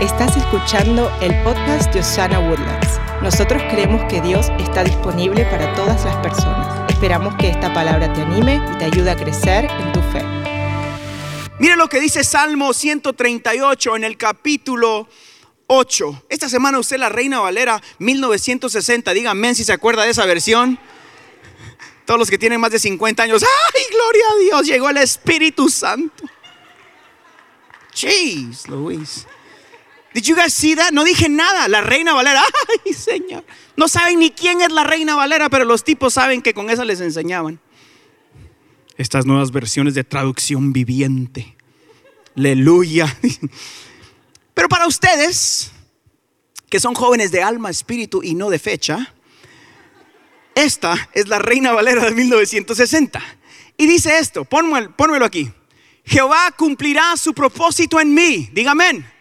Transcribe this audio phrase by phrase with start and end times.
[0.00, 3.00] Estás escuchando el podcast de Osana Woodlands.
[3.22, 6.90] Nosotros creemos que Dios está disponible para todas las personas.
[6.90, 10.22] Esperamos que esta palabra te anime y te ayude a crecer en tu fe.
[11.58, 15.08] Mire lo que dice Salmo 138 en el capítulo
[15.66, 16.24] 8.
[16.28, 19.14] Esta semana usé la Reina Valera 1960.
[19.14, 20.78] Díganme si se acuerda de esa versión.
[22.04, 24.66] Todos los que tienen más de 50 años, ¡ay, gloria a Dios!
[24.66, 26.24] Llegó el Espíritu Santo.
[27.94, 29.26] Jeez, Luis.
[30.16, 30.92] Did you guys see that?
[30.92, 31.68] No dije nada.
[31.68, 32.42] La Reina Valera.
[32.86, 33.44] Ay, Señor.
[33.76, 36.86] No saben ni quién es la Reina Valera, pero los tipos saben que con esa
[36.86, 37.60] les enseñaban.
[38.96, 41.54] Estas nuevas versiones de traducción viviente.
[42.34, 43.14] Aleluya.
[44.54, 45.70] Pero para ustedes,
[46.70, 49.12] que son jóvenes de alma, espíritu y no de fecha,
[50.54, 53.22] esta es la Reina Valera de 1960.
[53.76, 55.52] Y dice esto, pónmelo, aquí.
[56.06, 58.48] Jehová cumplirá su propósito en mí.
[58.54, 59.15] Dígame.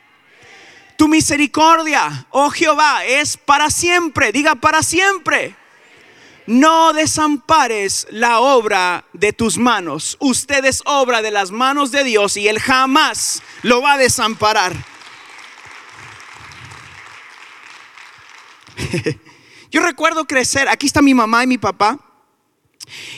[0.98, 4.32] Tu misericordia, oh Jehová, es para siempre.
[4.32, 5.56] Diga para siempre.
[6.48, 10.16] No desampares la obra de tus manos.
[10.20, 14.74] Usted es obra de las manos de Dios y Él jamás lo va a desamparar.
[19.72, 22.00] Yo recuerdo crecer, aquí está mi mamá y mi papá,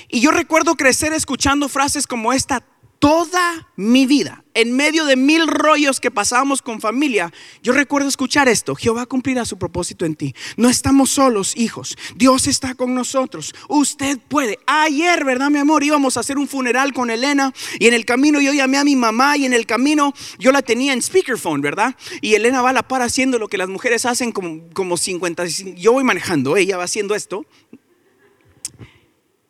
[0.08, 2.64] y yo recuerdo crecer escuchando frases como esta
[3.00, 8.50] toda mi vida, en medio de mil rollos que pasábamos con familia, yo recuerdo escuchar
[8.50, 10.34] esto, Jehová cumplirá su propósito en ti.
[10.56, 11.96] No estamos solos, hijos.
[12.16, 13.54] Dios está con nosotros.
[13.70, 14.58] Usted puede.
[14.66, 15.84] Ayer, ¿verdad, mi amor?
[15.84, 18.96] Íbamos a hacer un funeral con Elena y en el camino yo llamé a mi
[18.96, 21.96] mamá y en el camino yo la tenía en speakerphone, ¿verdad?
[22.22, 25.46] Y Elena va a la par haciendo lo que las mujeres hacen como, como 50.
[25.76, 27.46] Yo voy manejando, ella va haciendo esto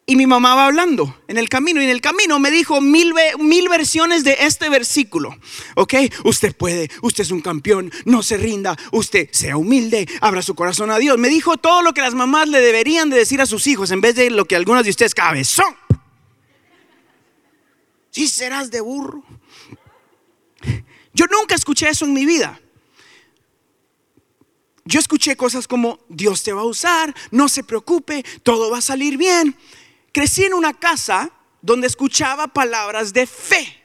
[0.10, 1.82] y mi mamá va hablando en el camino.
[1.82, 5.38] Y en el camino me dijo mil, mil versiones de este versículo.
[5.76, 10.56] Ok, usted puede, usted es un campeón, no se rinda, usted sea humilde, abra su
[10.56, 11.18] corazón a Dios.
[11.18, 14.00] Me dijo todo lo que las mamás le deberían de decir a sus hijos en
[14.00, 15.76] vez de lo que algunas de ustedes cabezón.
[18.10, 19.24] Si serás de burro.
[21.14, 22.62] Yo nunca escuché eso en mi vida.
[24.86, 28.82] Yo escuché cosas como Dios te va a usar, no se preocupe, todo va a
[28.82, 29.54] salir bien
[30.12, 31.32] crecí en una casa
[31.62, 33.84] donde escuchaba palabras de fe.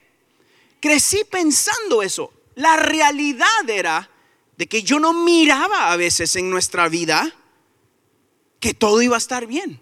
[0.79, 2.31] Crecí pensando eso.
[2.55, 4.09] La realidad era
[4.57, 7.33] de que yo no miraba a veces en nuestra vida
[8.59, 9.81] que todo iba a estar bien.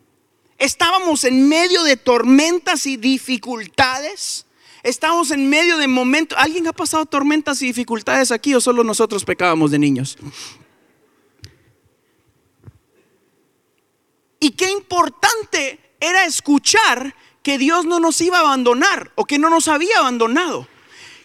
[0.57, 4.46] Estábamos en medio de tormentas y dificultades.
[4.84, 6.38] Estábamos en medio de momentos.
[6.40, 10.18] ¿Alguien ha pasado tormentas y dificultades aquí o solo nosotros pecábamos de niños?
[14.40, 19.50] Y qué importante era escuchar que Dios no nos iba a abandonar o que no
[19.50, 20.67] nos había abandonado.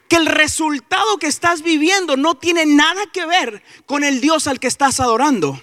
[0.09, 4.61] Que el resultado que estás viviendo no tiene nada que ver con el Dios al
[4.61, 5.61] que estás adorando.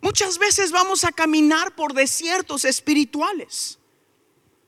[0.00, 3.80] Muchas veces vamos a caminar por desiertos espirituales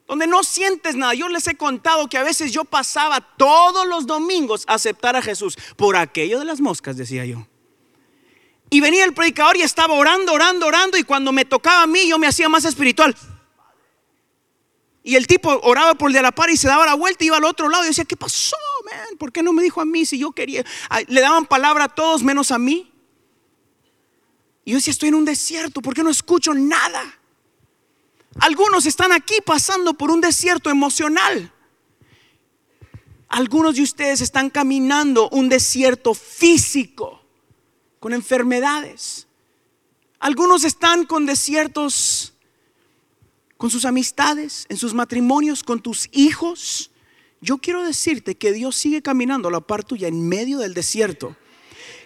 [0.09, 1.13] donde no sientes nada.
[1.15, 5.23] Yo les he contado que a veces yo pasaba todos los domingos a aceptar a
[5.23, 7.47] Jesús por aquello de las moscas, decía yo.
[8.71, 12.09] Y venía el predicador y estaba orando, orando, orando, y cuando me tocaba a mí
[12.09, 13.15] yo me hacía más espiritual.
[15.03, 17.29] Y el tipo oraba por el de la par y se daba la vuelta y
[17.29, 19.17] iba al otro lado y decía, ¿qué pasó, man?
[19.19, 20.65] ¿Por qué no me dijo a mí si yo quería?
[21.07, 22.93] Le daban palabra a todos menos a mí.
[24.65, 27.18] Y yo decía, estoy en un desierto, ¿por qué no escucho nada?
[28.41, 31.53] Algunos están aquí pasando por un desierto emocional.
[33.29, 37.23] Algunos de ustedes están caminando un desierto físico
[38.01, 39.27] con enfermedades.
[40.19, 42.35] Algunos están con desiertos
[43.57, 46.93] con sus amistades, en sus matrimonios, con tus hijos.
[47.41, 51.37] Yo quiero decirte que Dios sigue caminando a la par tuya en medio del desierto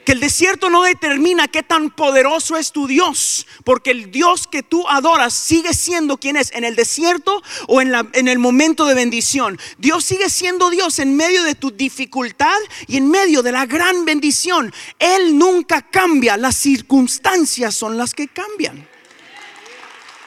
[0.05, 4.63] que el desierto no determina qué tan poderoso es tu Dios, porque el Dios que
[4.63, 8.95] tú adoras sigue siendo quien es en el desierto o en, en el momento de
[8.95, 9.59] bendición.
[9.79, 14.05] Dios sigue siendo Dios en medio de tu dificultad y en medio de la gran
[14.05, 14.73] bendición.
[14.99, 18.89] Él nunca cambia, las circunstancias son las que cambian.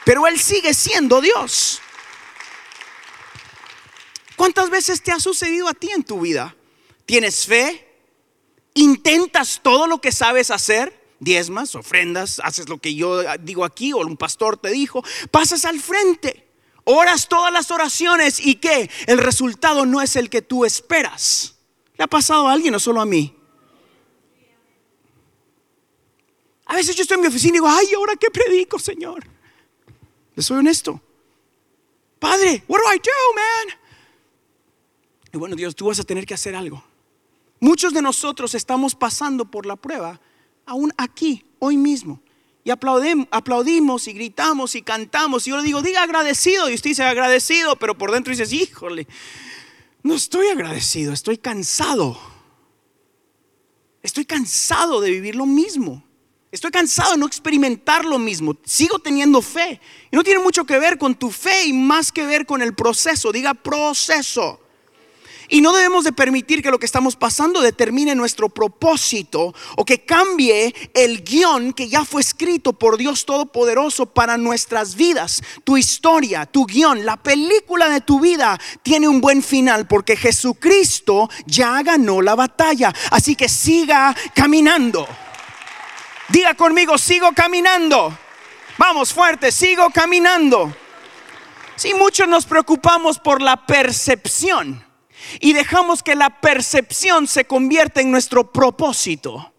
[0.04, 1.80] Pero Él sigue siendo Dios.
[4.36, 6.54] ¿Cuántas veces te ha sucedido a ti en tu vida?
[7.06, 7.85] ¿Tienes fe?
[8.76, 13.98] Intentas todo lo que sabes hacer, diezmas, ofrendas, haces lo que yo digo aquí o
[13.98, 16.46] un pastor te dijo, pasas al frente,
[16.84, 21.56] oras todas las oraciones y que el resultado no es el que tú esperas.
[21.96, 23.34] ¿Le ha pasado a alguien o solo a mí?
[26.66, 29.24] A veces yo estoy en mi oficina y digo, ay, ¿ahora qué predico, Señor?
[30.34, 31.00] Le soy honesto.
[32.18, 33.78] Padre, what do I do, man?
[35.32, 36.84] Y bueno, Dios, tú vas a tener que hacer algo.
[37.60, 40.20] Muchos de nosotros estamos pasando por la prueba,
[40.66, 42.20] aún aquí, hoy mismo.
[42.64, 45.46] Y aplaudimos y gritamos y cantamos.
[45.46, 46.68] Y yo le digo, diga agradecido.
[46.68, 49.06] Y usted dice agradecido, pero por dentro dices, híjole,
[50.02, 52.18] no estoy agradecido, estoy cansado.
[54.02, 56.02] Estoy cansado de vivir lo mismo.
[56.50, 58.56] Estoy cansado de no experimentar lo mismo.
[58.64, 59.80] Sigo teniendo fe.
[60.10, 62.74] Y no tiene mucho que ver con tu fe y más que ver con el
[62.74, 63.30] proceso.
[63.30, 64.60] Diga proceso.
[65.48, 70.04] Y no debemos de permitir que lo que estamos pasando determine nuestro propósito o que
[70.04, 75.42] cambie el guion que ya fue escrito por Dios Todopoderoso para nuestras vidas.
[75.62, 81.30] Tu historia, tu guion, la película de tu vida tiene un buen final porque Jesucristo
[81.46, 82.92] ya ganó la batalla.
[83.10, 85.06] Así que siga caminando.
[86.28, 88.18] Diga conmigo, sigo caminando.
[88.78, 90.74] Vamos fuerte, sigo caminando.
[91.76, 94.85] Si muchos nos preocupamos por la percepción
[95.40, 99.52] y dejamos que la percepción se convierta en nuestro propósito.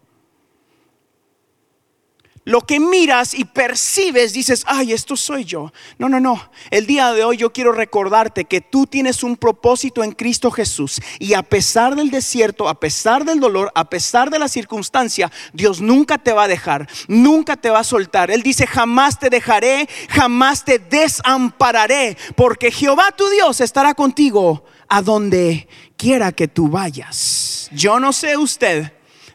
[2.48, 5.70] Lo que miras y percibes, dices, ay, esto soy yo.
[5.98, 6.50] No, no, no.
[6.70, 10.98] El día de hoy yo quiero recordarte que tú tienes un propósito en Cristo Jesús.
[11.18, 15.82] Y a pesar del desierto, a pesar del dolor, a pesar de la circunstancia, Dios
[15.82, 18.30] nunca te va a dejar, nunca te va a soltar.
[18.30, 25.02] Él dice, jamás te dejaré, jamás te desampararé, porque Jehová tu Dios estará contigo a
[25.02, 25.68] donde
[25.98, 27.68] quiera que tú vayas.
[27.72, 28.90] Yo no sé usted,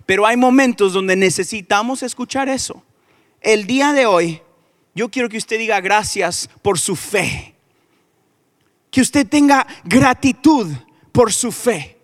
[0.08, 2.84] pero hay momentos donde necesitamos escuchar eso.
[3.44, 4.42] El día de hoy,
[4.96, 7.54] yo quiero que usted diga gracias por su fe.
[8.90, 10.68] Que usted tenga gratitud
[11.12, 12.00] por su fe,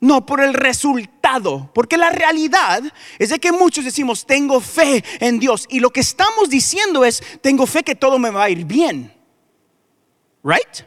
[0.00, 1.68] no por el resultado.
[1.74, 2.82] Porque la realidad
[3.18, 5.66] es de que muchos decimos, tengo fe en Dios.
[5.68, 9.12] Y lo que estamos diciendo es, tengo fe que todo me va a ir bien.
[10.44, 10.86] ¿Right?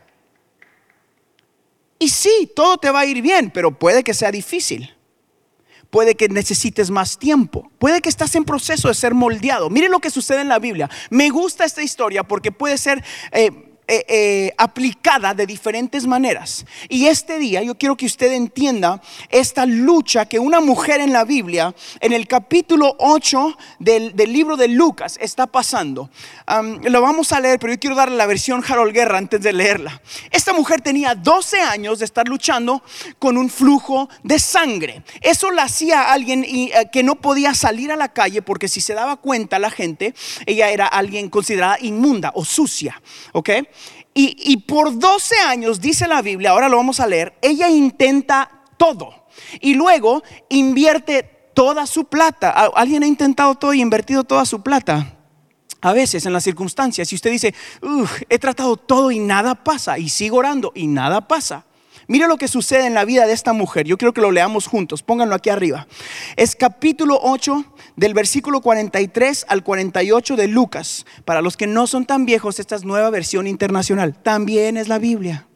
[1.99, 4.96] Y sí, todo te va a ir bien, pero puede que sea difícil.
[5.89, 7.71] Puede que necesites más tiempo.
[7.79, 9.69] Puede que estás en proceso de ser moldeado.
[9.69, 10.89] Miren lo que sucede en la Biblia.
[11.09, 16.65] Me gusta esta historia porque puede ser eh, eh, eh, aplicada de diferentes maneras.
[16.89, 21.23] Y este día yo quiero que usted entienda esta lucha que una mujer en la
[21.23, 26.09] Biblia, en el capítulo 8 del, libro de Lucas, está pasando.
[26.83, 30.01] lo vamos a leer, pero yo quiero darle la versión Harold Guerra antes de leerla.
[30.31, 32.83] Esta mujer tenía 12 años de estar luchando
[33.19, 35.03] con un flujo de sangre.
[35.21, 38.81] Eso la hacía alguien y, eh, que no podía salir a la calle porque si
[38.81, 40.13] se daba cuenta la gente,
[40.45, 43.01] ella era alguien considerada inmunda o sucia.
[43.31, 43.49] ¿Ok?
[44.19, 49.27] Y, por 12 años, dice la Biblia, ahora lo vamos a leer, ella intenta todo.
[49.61, 52.49] Y luego invierte toda su plata.
[52.75, 55.13] ¿Alguien ha intentado todo y invertido toda su plata?
[55.81, 57.53] A veces en las circunstancias, si usted dice,
[58.27, 61.65] he tratado todo y nada pasa, y sigo orando y nada pasa.
[62.07, 63.85] Mire lo que sucede en la vida de esta mujer.
[63.85, 65.03] Yo quiero que lo leamos juntos.
[65.03, 65.87] Pónganlo aquí arriba.
[66.37, 67.65] Es capítulo 8
[67.97, 71.05] del versículo 43 al 48 de Lucas.
[71.25, 74.13] Para los que no son tan viejos, esta es nueva versión internacional.
[74.15, 75.47] También es la Biblia.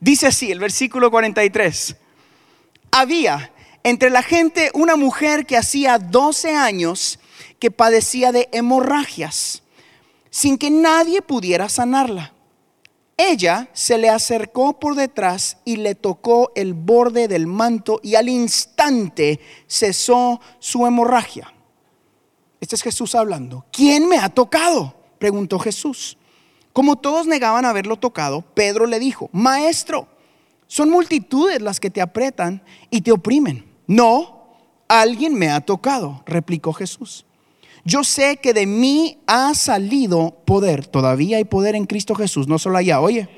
[0.00, 1.96] Dice así el versículo 43.
[2.90, 3.50] Había
[3.84, 7.18] entre la gente una mujer que hacía 12 años
[7.58, 9.62] que padecía de hemorragias,
[10.28, 12.35] sin que nadie pudiera sanarla.
[13.16, 18.28] Ella se le acercó por detrás y le tocó el borde del manto y al
[18.28, 21.52] instante cesó su hemorragia.
[22.60, 23.64] Este es Jesús hablando.
[23.72, 24.94] ¿Quién me ha tocado?
[25.18, 26.18] preguntó Jesús.
[26.74, 30.08] Como todos negaban haberlo tocado, Pedro le dijo, Maestro,
[30.66, 33.64] son multitudes las que te apretan y te oprimen.
[33.86, 34.52] No,
[34.88, 37.25] alguien me ha tocado, replicó Jesús
[37.86, 40.88] yo sé que de mí ha salido poder.
[40.88, 43.00] Todavía hay poder en Cristo Jesús, no solo allá.
[43.00, 43.28] Oye,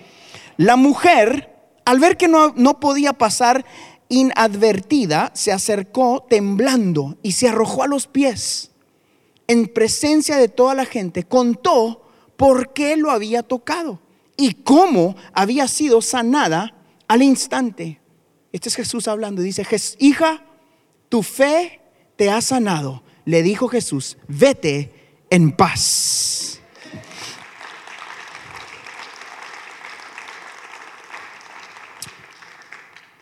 [0.56, 3.66] la mujer, al ver que no, no podía pasar
[4.08, 8.70] inadvertida, se acercó temblando y se arrojó a los pies.
[9.48, 14.00] En presencia de toda la gente, contó por qué lo había tocado
[14.38, 16.74] y cómo había sido sanada
[17.06, 18.00] al instante.
[18.50, 19.42] Este es Jesús hablando.
[19.42, 19.66] Dice,
[19.98, 20.42] hija,
[21.10, 21.82] tu fe
[22.16, 24.90] te ha sanado le dijo Jesús, vete
[25.28, 26.62] en paz.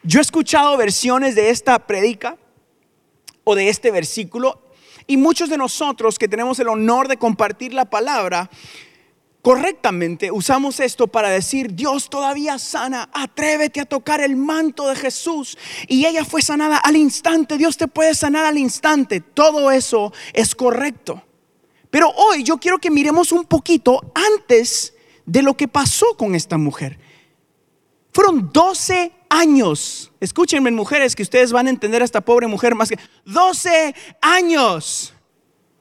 [0.04, 2.36] Yo he escuchado versiones de esta predica
[3.42, 4.62] o de este versículo
[5.08, 8.48] y muchos de nosotros que tenemos el honor de compartir la palabra,
[9.46, 15.56] correctamente usamos esto para decir, Dios todavía sana, atrévete a tocar el manto de Jesús.
[15.86, 19.20] Y ella fue sanada al instante, Dios te puede sanar al instante.
[19.20, 21.22] Todo eso es correcto.
[21.90, 26.58] Pero hoy yo quiero que miremos un poquito antes de lo que pasó con esta
[26.58, 26.98] mujer.
[28.12, 30.10] Fueron 12 años.
[30.18, 35.14] Escúchenme, mujeres, que ustedes van a entender a esta pobre mujer más que 12 años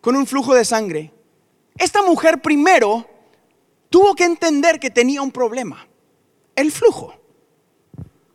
[0.02, 1.12] con un flujo de sangre.
[1.80, 3.15] Esta mujer primero
[3.90, 5.88] tuvo que entender que tenía un problema,
[6.56, 7.14] el flujo.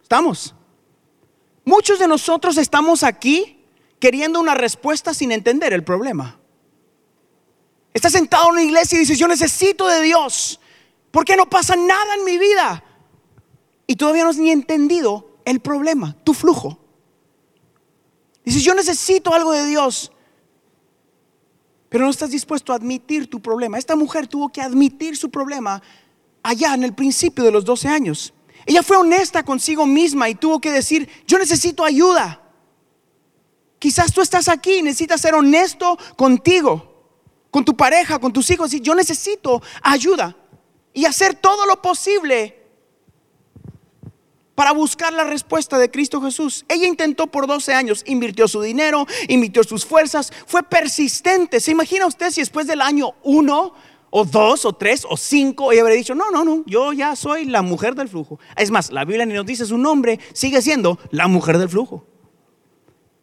[0.03, 0.55] ¿Estamos?
[1.65, 3.65] Muchos de nosotros estamos aquí
[3.99, 6.41] queriendo una respuesta sin entender el problema.
[7.93, 10.61] Estás sentado en una iglesia y dices, yo necesito de Dios.
[11.11, 12.85] ¿Por qué no pasa nada en mi vida?
[13.87, 16.79] Y todavía no has ni entendido el problema, tu flujo.
[18.45, 20.13] Dices, yo necesito algo de Dios.
[21.91, 23.77] Pero no estás dispuesto a admitir tu problema.
[23.77, 25.83] Esta mujer tuvo que admitir su problema
[26.43, 28.33] allá en el principio de los 12 años.
[28.65, 32.41] Ella fue honesta consigo misma y tuvo que decir, yo necesito ayuda.
[33.81, 37.11] Quizás tú estás aquí y necesitas ser honesto contigo,
[37.51, 38.73] con tu pareja, con tus hijos.
[38.73, 40.37] Y yo necesito ayuda
[40.95, 42.60] y hacer todo lo posible
[44.61, 46.67] para buscar la respuesta de Cristo Jesús.
[46.69, 51.61] Ella intentó por 12 años, invirtió su dinero, invirtió sus fuerzas, fue persistente.
[51.61, 53.75] ¿Se imagina usted si después del año 1
[54.11, 57.47] o 2 o 3 o 5 ella habría dicho, no, no, no, yo ya soy
[57.47, 58.39] la mujer del flujo?
[58.55, 62.05] Es más, la Biblia ni nos dice su nombre, sigue siendo la mujer del flujo.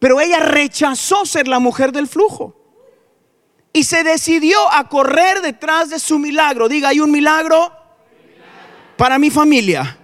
[0.00, 2.56] Pero ella rechazó ser la mujer del flujo.
[3.72, 6.68] Y se decidió a correr detrás de su milagro.
[6.68, 7.72] Diga, hay un milagro
[8.96, 9.97] para mi familia.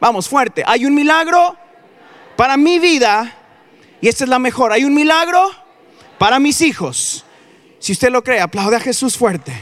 [0.00, 0.62] Vamos, fuerte.
[0.66, 1.56] Hay un milagro
[2.36, 3.36] para mi vida
[4.00, 4.72] y esta es la mejor.
[4.72, 5.50] Hay un milagro
[6.18, 7.24] para mis hijos.
[7.78, 9.52] Si usted lo cree, aplaude a Jesús fuerte.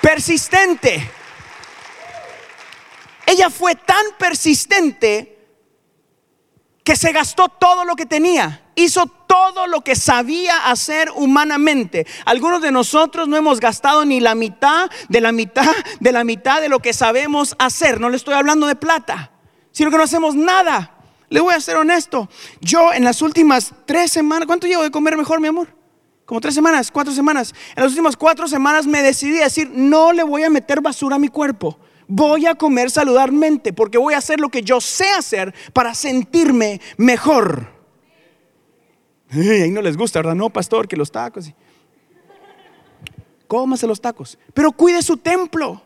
[0.00, 1.10] Persistente.
[3.26, 5.36] Ella fue tan persistente
[6.84, 12.06] que se gastó todo lo que tenía, hizo todo lo que sabía hacer humanamente.
[12.24, 16.60] Algunos de nosotros no hemos gastado ni la mitad de la mitad de la mitad
[16.60, 18.00] de lo que sabemos hacer.
[18.00, 19.32] No le estoy hablando de plata,
[19.72, 20.92] sino que no hacemos nada.
[21.28, 22.28] Le voy a ser honesto.
[22.60, 25.74] Yo en las últimas tres semanas, ¿cuánto llevo de comer mejor, mi amor?
[26.24, 27.54] Como tres semanas, cuatro semanas.
[27.74, 31.16] En las últimas cuatro semanas me decidí a decir, no le voy a meter basura
[31.16, 31.78] a mi cuerpo
[32.08, 36.80] voy a comer saludarmente porque voy a hacer lo que yo sé hacer para sentirme
[36.96, 37.75] mejor.
[39.62, 40.34] ahí no les gusta, ¿verdad?
[40.34, 41.52] No, pastor, que los tacos.
[43.48, 45.82] Cómase los tacos, pero cuide su templo.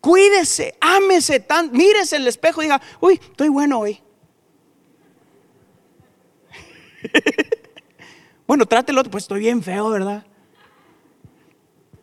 [0.00, 4.00] Cuídese, ámese tan, mírese el espejo y diga, uy, estoy bueno hoy.
[8.46, 10.24] bueno, trátelo, pues estoy bien feo, ¿verdad?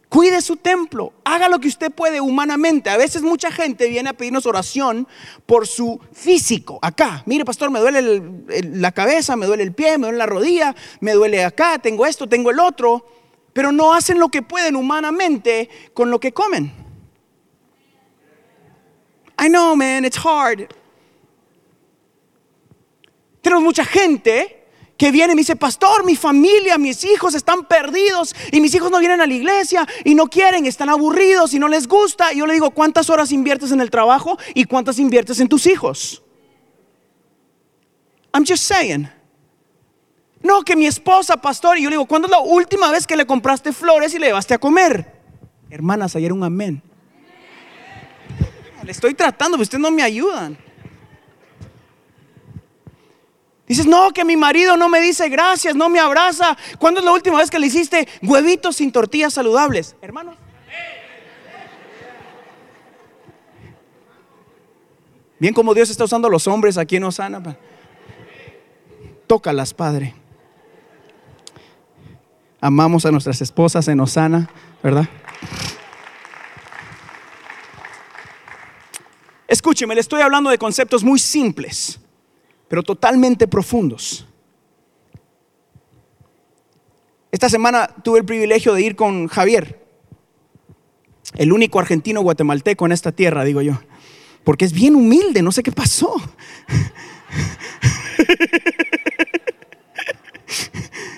[0.09, 2.89] Cuide su templo, haga lo que usted puede humanamente.
[2.89, 5.05] A veces mucha gente viene a pedirnos oración
[5.45, 6.79] por su físico.
[6.81, 8.21] Acá, mire pastor, me duele
[8.71, 12.27] la cabeza, me duele el pie, me duele la rodilla, me duele acá, tengo esto,
[12.27, 13.05] tengo el otro.
[13.51, 16.71] Pero no hacen lo que pueden humanamente con lo que comen.
[19.39, 20.67] I know, man, it's hard.
[23.41, 24.56] Tenemos mucha gente
[24.97, 28.89] que viene y me dice, pastor, mi familia, mis hijos están perdidos y mis hijos
[28.89, 32.33] no vienen a la iglesia y no quieren, están aburridos y no les gusta.
[32.33, 35.67] Y yo le digo, ¿cuántas horas inviertes en el trabajo y cuántas inviertes en tus
[35.67, 36.23] hijos?
[38.33, 39.09] I'm just saying.
[40.41, 43.15] No, que mi esposa, pastor, y yo le digo, ¿cuándo es la última vez que
[43.15, 45.13] le compraste flores y le llevaste a comer?
[45.69, 46.81] Hermanas, ayer un amén.
[48.83, 50.57] Le estoy tratando, pero ustedes no me ayudan.
[53.67, 56.57] Dices, no, que mi marido no me dice gracias, no me abraza.
[56.79, 59.95] ¿Cuándo es la última vez que le hiciste huevitos sin tortillas saludables?
[60.01, 60.37] Hermanos.
[65.37, 67.57] Bien como Dios está usando a los hombres aquí en Osana.
[69.27, 70.15] Tócalas, Padre.
[72.61, 74.49] Amamos a nuestras esposas en Osana,
[74.81, 75.07] ¿verdad?
[79.47, 81.99] Escúcheme, le estoy hablando de conceptos muy simples
[82.67, 84.27] pero totalmente profundos.
[87.31, 89.85] Esta semana tuve el privilegio de ir con Javier,
[91.35, 93.79] el único argentino guatemalteco en esta tierra, digo yo,
[94.43, 96.15] porque es bien humilde, no sé qué pasó.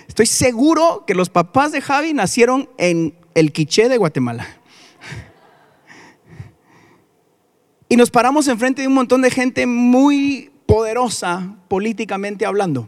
[0.08, 4.48] Estoy seguro que los papás de Javi nacieron en el Quiché de Guatemala.
[7.88, 12.88] Y nos paramos enfrente de un montón de gente muy poderosa políticamente hablando.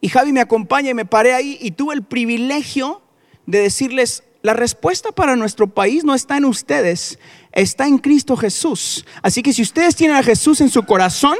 [0.00, 3.02] Y Javi me acompaña y me paré ahí y tuve el privilegio
[3.46, 7.18] de decirles, la respuesta para nuestro país no está en ustedes,
[7.52, 9.06] está en Cristo Jesús.
[9.22, 11.36] Así que si ustedes tienen a Jesús en su corazón,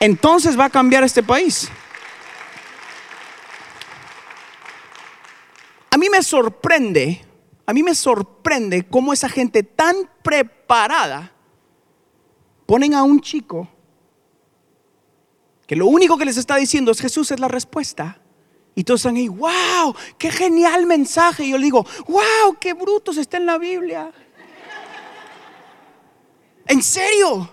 [0.00, 1.70] entonces va a cambiar este país.
[6.00, 7.22] mí me sorprende,
[7.66, 11.30] a mí me sorprende cómo esa gente tan preparada
[12.70, 13.66] ponen a un chico
[15.66, 18.20] que lo único que les está diciendo es Jesús es la respuesta.
[18.76, 21.42] Y todos están ahí, wow, qué genial mensaje.
[21.42, 24.12] Y yo le digo, wow, qué brutos está en la Biblia.
[26.64, 27.52] ¿En serio?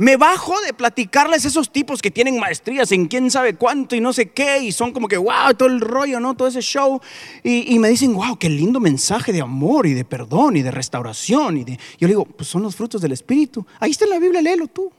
[0.00, 4.12] Me bajo de platicarles esos tipos que tienen maestrías en quién sabe cuánto y no
[4.12, 6.34] sé qué, y son como que, wow, todo el rollo, ¿no?
[6.34, 7.00] Todo ese show.
[7.42, 11.56] Y, me dicen, wow, qué lindo mensaje de amor y de perdón y de restauración.
[11.56, 11.72] Y de...
[11.98, 13.66] Yo le digo, pues son los frutos del Espíritu.
[13.80, 14.92] Ahí está en la Biblia, léelo tú.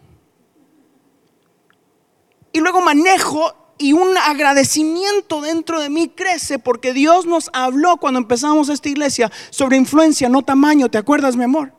[2.52, 8.20] Y luego manejo y un agradecimiento dentro de mí crece porque Dios nos habló cuando
[8.20, 10.90] empezamos esta iglesia sobre influencia, no tamaño.
[10.90, 11.72] ¿Te acuerdas, mi amor?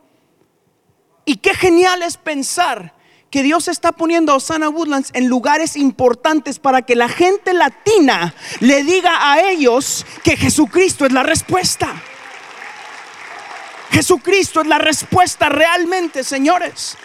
[1.26, 2.98] Y qué genial es pensar
[3.30, 8.34] que Dios está poniendo a Osana Woodlands en lugares importantes para que la gente latina
[8.58, 12.02] le diga a ellos que Jesucristo es la respuesta.
[13.92, 16.96] Jesucristo es la respuesta realmente, señores.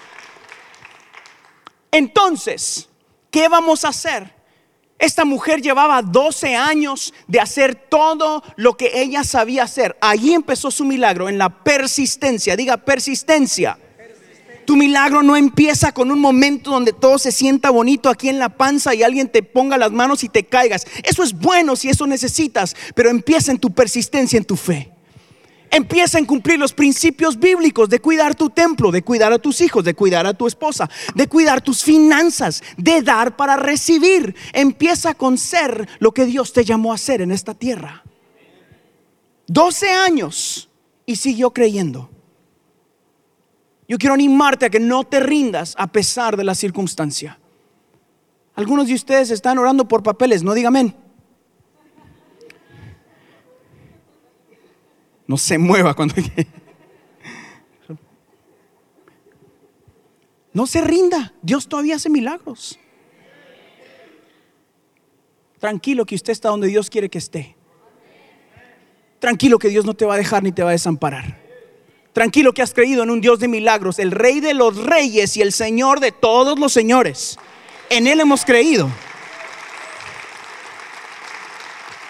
[1.92, 2.90] Entonces,
[3.30, 4.34] ¿qué vamos a hacer?
[4.98, 9.96] Esta mujer llevaba 12 años de hacer todo lo que ella sabía hacer.
[10.02, 12.56] Allí empezó su milagro, en la persistencia.
[12.56, 13.78] Diga persistencia.
[14.66, 18.50] Tu milagro no empieza con un momento donde todo se sienta bonito aquí en la
[18.50, 20.88] panza y alguien te ponga las manos y te caigas.
[21.04, 24.92] Eso es bueno si eso necesitas, pero empieza en tu persistencia, en tu fe.
[25.72, 29.84] Empieza en cumplir los principios bíblicos de cuidar tu templo, de cuidar a tus hijos,
[29.84, 34.36] de cuidar a tu esposa, de cuidar tus finanzas, de dar para recibir.
[34.54, 38.04] Empieza con ser lo que Dios te llamó a ser en esta tierra.
[39.48, 40.70] 12 años
[41.06, 42.10] y siguió creyendo.
[43.88, 47.40] Yo quiero animarte a que no te rindas a pesar de la circunstancia.
[48.56, 50.96] Algunos de ustedes están orando por papeles, no digan amén.
[55.28, 56.16] No se mueva cuando...
[60.54, 62.80] No se rinda, Dios todavía hace milagros.
[65.60, 67.58] Tranquilo que usted está donde Dios quiere que esté.
[69.20, 71.45] Tranquilo que Dios no te va a dejar ni te va a desamparar.
[72.16, 75.42] Tranquilo que has creído en un Dios de milagros, el Rey de los reyes y
[75.42, 77.38] el Señor de todos los señores.
[77.90, 78.90] En Él hemos creído.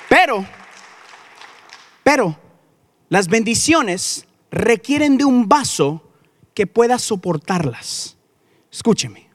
[0.07, 0.45] Pero,
[2.03, 2.37] pero,
[3.09, 6.07] las bendiciones requieren de un vaso
[6.53, 8.15] que pueda soportarlas.
[8.71, 9.27] Escúcheme.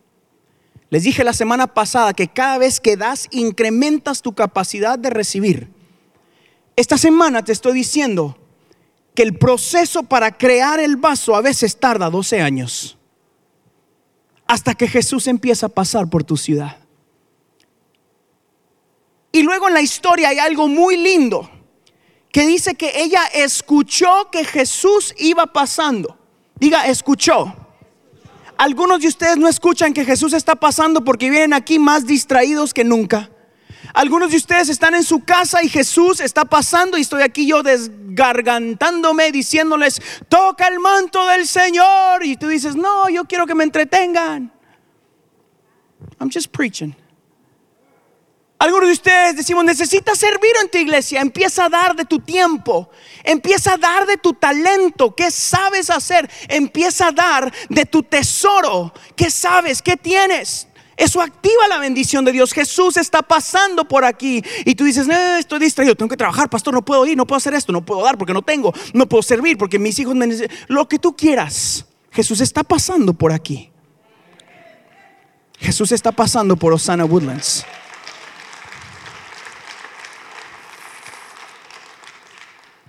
[0.88, 5.68] Les dije la semana pasada que cada vez que das incrementas tu capacidad de recibir.
[6.76, 8.38] Esta semana te estoy diciendo,
[9.20, 12.96] que el proceso para crear el vaso a veces tarda 12 años.
[14.46, 16.78] Hasta que Jesús empieza a pasar por tu ciudad.
[19.30, 21.50] Y luego en la historia hay algo muy lindo
[22.32, 26.16] que dice que ella escuchó que Jesús iba pasando.
[26.54, 27.54] Diga, escuchó.
[28.56, 32.84] Algunos de ustedes no escuchan que Jesús está pasando porque vienen aquí más distraídos que
[32.84, 33.29] nunca.
[33.94, 37.62] Algunos de ustedes están en su casa y Jesús está pasando y estoy aquí yo
[37.62, 42.24] desgargantándome diciéndoles, toca el manto del Señor.
[42.24, 44.52] Y tú dices, no, yo quiero que me entretengan.
[46.20, 46.94] I'm just preaching.
[48.60, 52.90] Algunos de ustedes decimos, necesitas servir en tu iglesia, empieza a dar de tu tiempo,
[53.24, 56.30] empieza a dar de tu talento, ¿qué sabes hacer?
[56.46, 59.80] Empieza a dar de tu tesoro, ¿qué sabes?
[59.80, 60.68] ¿Qué tienes?
[61.00, 62.52] Eso activa la bendición de Dios.
[62.52, 66.84] Jesús está pasando por aquí y tú dices, estoy distraído, tengo que trabajar, pastor, no
[66.84, 69.56] puedo ir, no puedo hacer esto, no puedo dar porque no tengo, no puedo servir
[69.56, 70.54] porque mis hijos me necesitan.
[70.68, 73.70] Lo que tú quieras, Jesús está pasando por aquí.
[75.58, 77.64] Jesús está pasando por Osana Woodlands.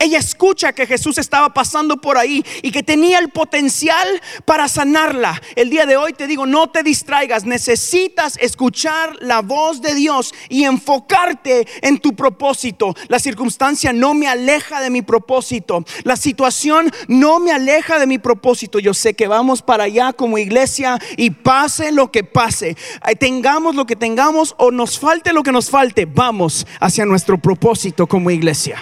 [0.01, 4.07] Ella escucha que Jesús estaba pasando por ahí y que tenía el potencial
[4.45, 5.39] para sanarla.
[5.55, 10.33] El día de hoy te digo, no te distraigas, necesitas escuchar la voz de Dios
[10.49, 12.95] y enfocarte en tu propósito.
[13.09, 15.85] La circunstancia no me aleja de mi propósito.
[16.03, 18.79] La situación no me aleja de mi propósito.
[18.79, 22.75] Yo sé que vamos para allá como iglesia y pase lo que pase,
[23.19, 28.07] tengamos lo que tengamos o nos falte lo que nos falte, vamos hacia nuestro propósito
[28.07, 28.79] como iglesia.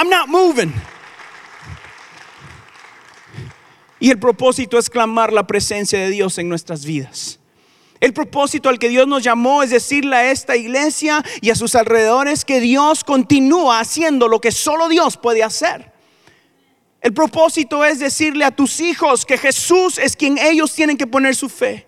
[0.00, 0.72] I'm not moving.
[3.98, 7.38] Y el propósito es clamar la presencia de Dios en nuestras vidas.
[8.00, 11.74] El propósito al que Dios nos llamó es decirle a esta iglesia y a sus
[11.74, 15.92] alrededores que Dios continúa haciendo lo que solo Dios puede hacer.
[17.02, 21.34] El propósito es decirle a tus hijos que Jesús es quien ellos tienen que poner
[21.34, 21.86] su fe.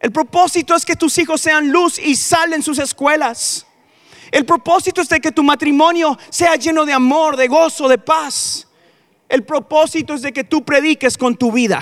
[0.00, 3.64] El propósito es que tus hijos sean luz y salen sus escuelas.
[4.30, 8.68] El propósito es de que tu matrimonio sea lleno de amor, de gozo, de paz.
[9.28, 11.80] El propósito es de que tú prediques con tu vida.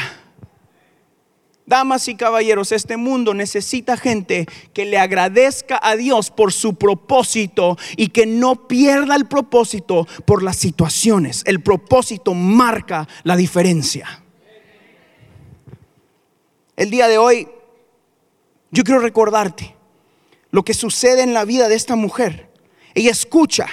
[1.66, 7.76] Damas y caballeros, este mundo necesita gente que le agradezca a Dios por su propósito
[7.94, 11.42] y que no pierda el propósito por las situaciones.
[11.44, 14.22] El propósito marca la diferencia.
[16.74, 17.48] El día de hoy,
[18.70, 19.77] yo quiero recordarte
[20.50, 22.50] lo que sucede en la vida de esta mujer.
[22.94, 23.66] Ella escucha,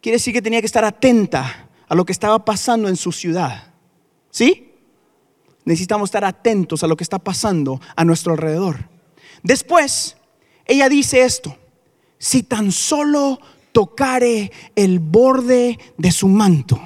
[0.00, 3.72] quiere decir que tenía que estar atenta a lo que estaba pasando en su ciudad.
[4.30, 4.66] ¿Sí?
[5.66, 8.88] necesitamos estar atentos a lo que está pasando a nuestro alrededor.
[9.42, 10.16] Después,
[10.64, 11.54] ella dice esto,
[12.18, 13.38] si tan solo
[13.72, 16.80] tocare el borde de su manto.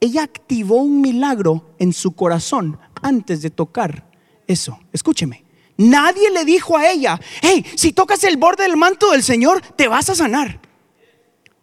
[0.00, 4.10] Ella activó un milagro en su corazón antes de tocar
[4.48, 4.80] eso.
[4.92, 5.43] Escúcheme.
[5.76, 9.88] Nadie le dijo a ella, hey, si tocas el borde del manto del Señor, te
[9.88, 10.60] vas a sanar.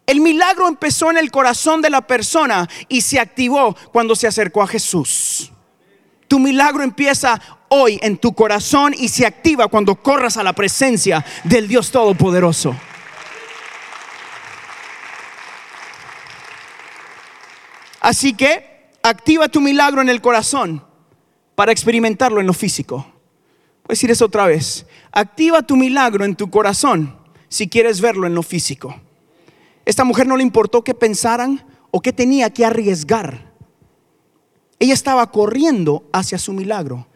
[0.06, 4.62] El milagro empezó en el corazón de la persona y se activó cuando se acercó
[4.62, 5.50] a Jesús.
[6.28, 11.24] Tu milagro empieza hoy en tu corazón y se activa cuando corras a la presencia
[11.44, 12.76] del Dios Todopoderoso.
[18.00, 20.84] Así que activa tu milagro en el corazón
[21.54, 23.11] para experimentarlo en lo físico.
[23.84, 24.86] Voy a decir eso otra vez.
[25.10, 27.16] Activa tu milagro en tu corazón
[27.48, 28.94] si quieres verlo en lo físico.
[29.84, 33.52] Esta mujer no le importó qué pensaran o qué tenía que arriesgar
[34.82, 37.06] ella estaba corriendo hacia su milagro.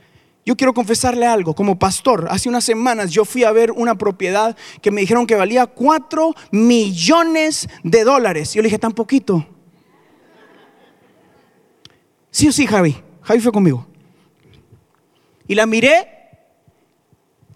[0.44, 4.56] Yo quiero confesarle algo, como pastor, hace unas semanas yo fui a ver una propiedad
[4.80, 8.54] que me dijeron que valía 4 millones de dólares.
[8.54, 9.44] Yo le dije, tan poquito.
[12.30, 12.96] Sí o sí, Javi.
[13.22, 13.84] Javi fue conmigo.
[15.48, 16.15] Y la miré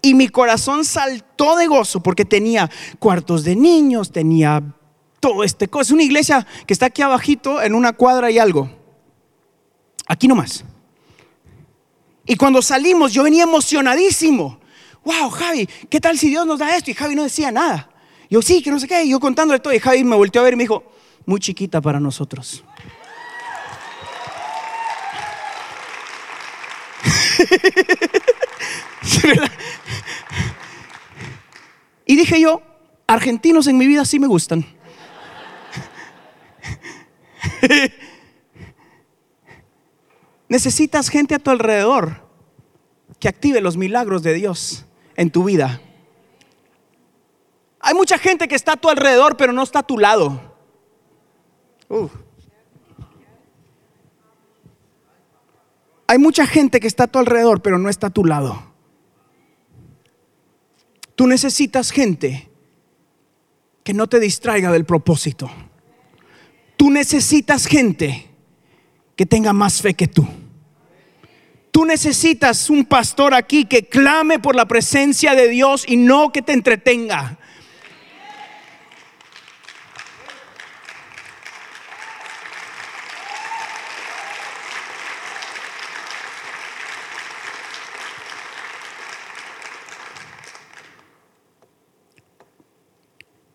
[0.01, 4.63] y mi corazón saltó de gozo porque tenía cuartos de niños, tenía
[5.19, 5.83] todo este cosa.
[5.83, 8.69] Es una iglesia que está aquí abajito en una cuadra y algo.
[10.07, 10.65] Aquí nomás.
[12.25, 14.59] Y cuando salimos yo venía emocionadísimo.
[15.03, 16.91] Wow, Javi, ¿qué tal si Dios nos da esto?
[16.91, 17.89] Y Javi no decía nada.
[18.29, 19.03] Yo sí, que no sé qué.
[19.03, 19.73] Y yo contándole todo.
[19.73, 20.83] Y Javi me volteó a ver y me dijo,
[21.25, 22.63] muy chiquita para nosotros.
[32.05, 32.61] y dije yo,
[33.07, 34.65] argentinos en mi vida sí me gustan.
[40.47, 42.29] Necesitas gente a tu alrededor
[43.19, 44.85] que active los milagros de Dios
[45.15, 45.81] en tu vida.
[47.79, 50.51] Hay mucha gente que está a tu alrededor, pero no está a tu lado.
[56.07, 58.70] Hay mucha gente que está a tu alrededor, pero no está a tu lado.
[61.21, 62.49] Tú necesitas gente
[63.83, 65.51] que no te distraiga del propósito.
[66.75, 68.27] Tú necesitas gente
[69.15, 70.27] que tenga más fe que tú.
[71.69, 76.41] Tú necesitas un pastor aquí que clame por la presencia de Dios y no que
[76.41, 77.37] te entretenga.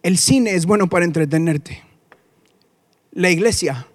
[0.07, 1.83] El cine es bueno para entretenerte.
[3.11, 3.89] La iglesia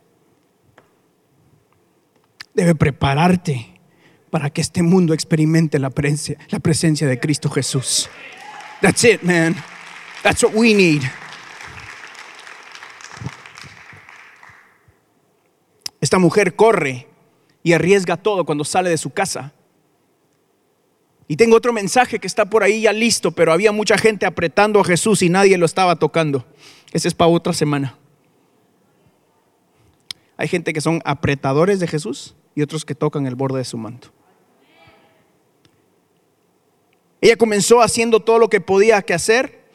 [2.53, 3.79] debe prepararte
[4.29, 8.09] para que este mundo experimente la presencia, de Cristo Jesús.
[8.81, 9.55] That's it, man.
[10.21, 11.01] That's what we need.
[16.01, 17.07] Esta mujer corre
[17.63, 19.53] y arriesga todo cuando sale de su casa.
[21.31, 24.81] Y tengo otro mensaje que está por ahí ya listo, pero había mucha gente apretando
[24.81, 26.45] a Jesús y nadie lo estaba tocando.
[26.91, 27.97] Ese es para otra semana.
[30.35, 33.77] Hay gente que son apretadores de Jesús y otros que tocan el borde de su
[33.77, 34.09] manto.
[37.21, 39.69] Ella comenzó haciendo todo lo que podía que hacer,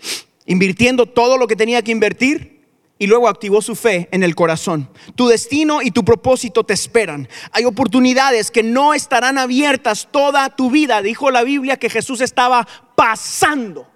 [0.44, 2.55] invirtiendo todo lo que tenía que invertir
[2.98, 4.88] y luego activó su fe en el corazón.
[5.14, 7.28] Tu destino y tu propósito te esperan.
[7.52, 11.02] Hay oportunidades que no estarán abiertas toda tu vida.
[11.02, 13.86] Dijo la Biblia que Jesús estaba pasando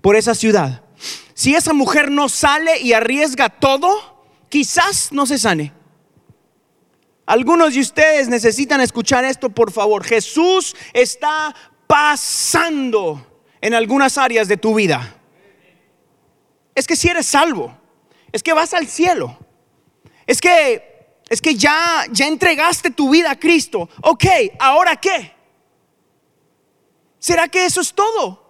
[0.00, 0.82] por esa ciudad.
[1.34, 3.90] Si esa mujer no sale y arriesga todo,
[4.48, 5.72] quizás no se sane.
[7.26, 10.04] Algunos de ustedes necesitan escuchar esto, por favor.
[10.04, 11.54] Jesús está
[11.88, 13.26] pasando
[13.60, 15.16] en algunas áreas de tu vida.
[16.74, 17.76] Es que si eres salvo,
[18.34, 19.38] es que vas al cielo.
[20.26, 23.88] Es que es que ya ya entregaste tu vida a Cristo.
[24.02, 24.24] Ok,
[24.58, 25.32] ¿ahora qué?
[27.20, 28.42] ¿Será que eso es todo?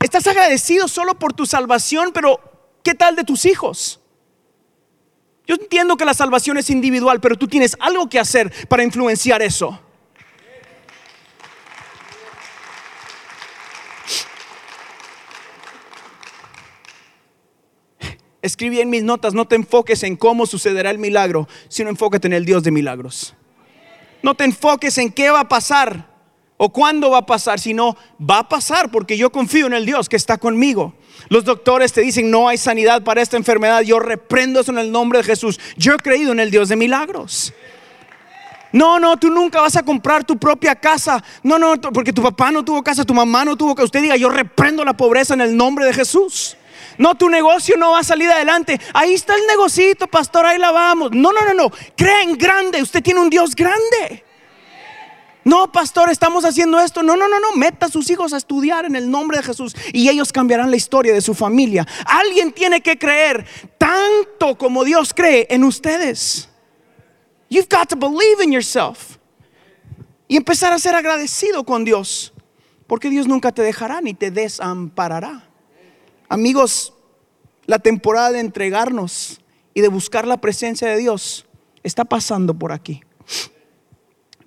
[0.00, 2.40] Estás agradecido solo por tu salvación, pero
[2.82, 4.00] ¿qué tal de tus hijos?
[5.46, 9.42] Yo entiendo que la salvación es individual, pero tú tienes algo que hacer para influenciar
[9.42, 9.80] eso.
[18.42, 22.32] Escribí en mis notas, no te enfoques en cómo sucederá el milagro, sino enfócate en
[22.32, 23.34] el Dios de milagros.
[24.22, 26.08] No te enfoques en qué va a pasar
[26.56, 30.08] o cuándo va a pasar, sino va a pasar porque yo confío en el Dios
[30.08, 30.94] que está conmigo.
[31.28, 34.92] Los doctores te dicen no hay sanidad para esta enfermedad, yo reprendo eso en el
[34.92, 35.60] nombre de Jesús.
[35.76, 37.52] Yo he creído en el Dios de milagros.
[38.72, 41.22] No, no, tú nunca vas a comprar tu propia casa.
[41.42, 43.86] No, no, porque tu papá no tuvo casa, tu mamá no tuvo casa.
[43.86, 46.56] Usted diga, yo reprendo la pobreza en el nombre de Jesús.
[47.00, 48.78] No, tu negocio no va a salir adelante.
[48.92, 51.12] Ahí está el negocito, pastor, ahí la vamos.
[51.12, 51.72] No, no, no, no.
[51.96, 52.82] Crea en grande.
[52.82, 54.22] Usted tiene un Dios grande.
[55.42, 57.02] No, pastor, estamos haciendo esto.
[57.02, 57.52] No, no, no, no.
[57.52, 60.76] Meta a sus hijos a estudiar en el nombre de Jesús y ellos cambiarán la
[60.76, 61.86] historia de su familia.
[62.04, 63.46] Alguien tiene que creer
[63.78, 66.50] tanto como Dios cree en ustedes.
[67.48, 69.16] You've got to believe in yourself.
[70.28, 72.34] Y empezar a ser agradecido con Dios.
[72.86, 75.49] Porque Dios nunca te dejará ni te desamparará.
[76.30, 76.94] Amigos,
[77.66, 79.40] la temporada de entregarnos
[79.74, 81.44] y de buscar la presencia de Dios
[81.82, 83.00] está pasando por aquí.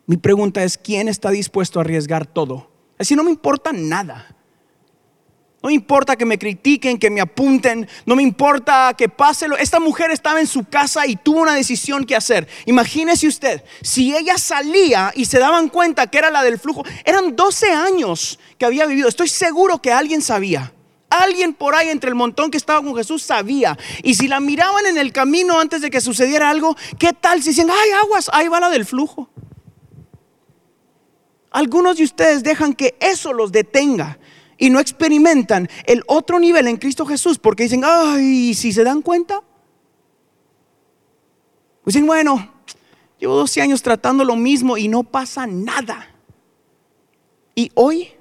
[0.06, 2.72] Mi pregunta es, ¿quién está dispuesto a arriesgar todo?
[2.98, 4.34] Así no me importa nada.
[5.62, 9.48] No me importa que me critiquen, que me apunten, no me importa que pase.
[9.60, 12.48] Esta mujer estaba en su casa y tuvo una decisión que hacer.
[12.66, 17.36] Imagínese usted, si ella salía y se daban cuenta que era la del flujo, eran
[17.36, 19.10] 12 años que había vivido.
[19.10, 20.72] Estoy seguro que alguien sabía.
[21.14, 23.78] Alguien por ahí entre el montón que estaba con Jesús sabía.
[24.02, 27.50] Y si la miraban en el camino antes de que sucediera algo, ¿qué tal si
[27.50, 29.30] dicen, ay, aguas, ahí va la del flujo?
[31.52, 34.18] Algunos de ustedes dejan que eso los detenga
[34.58, 39.04] y no experimentan el otro nivel en Cristo Jesús porque dicen, ay, si se dan
[39.04, 39.44] cuenta,
[41.86, 42.52] dicen, bueno,
[43.20, 46.10] llevo 12 años tratando lo mismo y no pasa nada.
[47.54, 48.14] Y hoy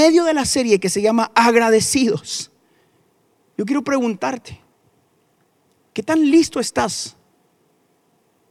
[0.00, 2.50] medio de la serie que se llama Agradecidos,
[3.58, 4.58] yo quiero preguntarte,
[5.92, 7.16] ¿qué tan listo estás?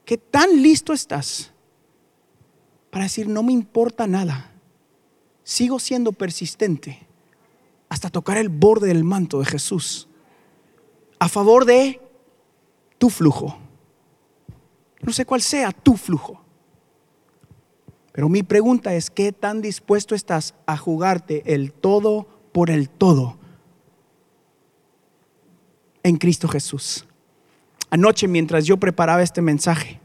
[0.06, 1.52] ¿Qué tan listo estás
[2.92, 4.52] para decir, no me importa nada?
[5.44, 7.08] Sigo siendo persistente
[7.90, 10.08] hasta tocar el borde del manto de Jesús
[11.18, 12.00] a favor de
[13.00, 13.58] tu flujo.
[15.02, 16.44] No sé cuál sea tu flujo.
[18.20, 23.38] Pero mi pregunta es, ¿qué tan dispuesto estás a jugarte el todo por el todo
[26.04, 27.06] en Cristo Jesús?
[27.90, 30.02] Anoche mientras yo preparaba este mensaje,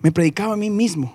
[0.00, 1.14] me predicaba a mí mismo.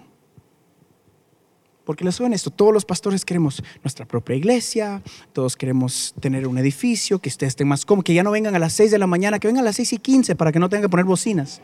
[1.84, 5.01] Porque les soy honesto, todos los pastores queremos nuestra propia iglesia,
[5.34, 8.60] todos queremos tener un edificio, que ustedes estén más cómodos, que ya no vengan a
[8.60, 10.69] las 6 de la mañana, que vengan a las 6 y 15 para que no
[10.69, 11.63] tengan que poner bocinas.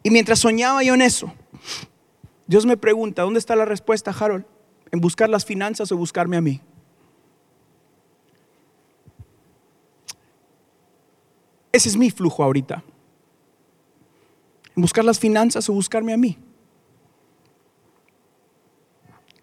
[0.08, 1.34] Y mientras soñaba yo en eso,
[2.48, 4.46] Dios me pregunta, ¿dónde está la respuesta, Harold?
[4.90, 6.62] ¿En buscar las finanzas o buscarme a mí?
[11.74, 12.86] Ese es mi flujo ahorita.
[14.78, 16.38] ¿En buscar las finanzas o buscarme a mí?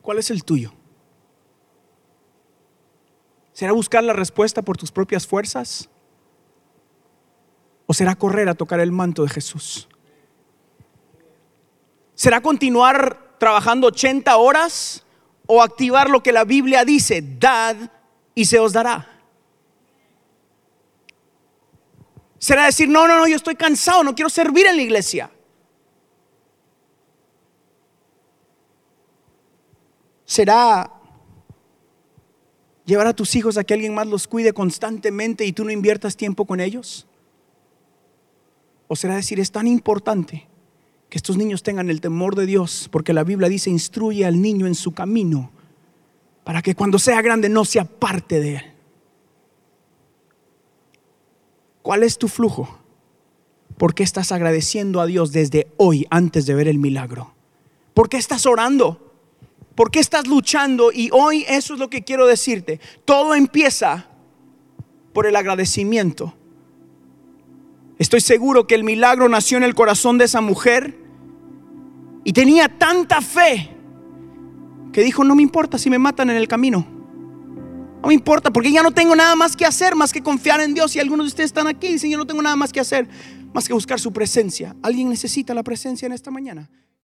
[0.01, 0.73] ¿Cuál es el tuyo?
[3.53, 5.91] ¿Será buscar la respuesta por tus propias fuerzas?
[7.85, 9.91] ¿O será correr a tocar el manto de Jesús?
[12.15, 15.05] ¿Será continuar trabajando 80 horas
[15.47, 17.77] o activar lo que la Biblia dice, dad
[18.35, 19.11] y se os dará?
[22.39, 25.31] ¿Será decir, no, no, no, yo estoy cansado, no quiero servir en la iglesia?
[30.25, 30.91] ¿Será
[32.85, 36.17] llevar a tus hijos a que alguien más los cuide constantemente y tú no inviertas
[36.17, 37.07] tiempo con ellos?
[38.87, 40.47] ¿O será decir, es tan importante
[41.15, 44.67] que estos niños tengan el temor de Dios, porque la Biblia dice, instruye al niño
[44.67, 45.53] en su camino,
[46.43, 48.63] para que cuando sea grande no sea parte de él.
[51.83, 52.81] ¿Cuál es tu flujo?
[53.79, 57.33] ¿Por qué estás agradeciendo a Dios desde hoy antes de ver el milagro?
[57.95, 59.15] ¿Por qué estás orando?
[59.77, 60.91] ¿Por qué estás luchando?
[60.91, 62.81] Y hoy eso es lo que quiero decirte.
[63.05, 64.09] Todo empieza
[65.13, 66.35] por el agradecimiento.
[68.01, 71.04] Estoy seguro que el milagro nació en el corazón de esa mujer
[72.25, 73.71] y tenía tanta fe
[74.93, 76.87] que dijo, no me importa si me matan en el camino.
[78.01, 80.75] No me importa porque ya no tengo nada más que hacer más que confiar en
[80.75, 80.95] Dios.
[80.97, 83.09] Y algunos de ustedes están aquí y dicen, yo no tengo nada más que hacer.
[83.53, 84.75] más que buscar su presencia.
[84.83, 86.69] ¿Alguien necesita la presencia en esta mañana?